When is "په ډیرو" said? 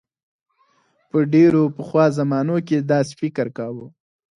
1.09-1.63